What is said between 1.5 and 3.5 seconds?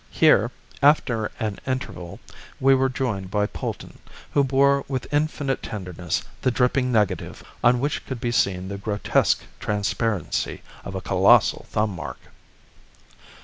interval, we were joined by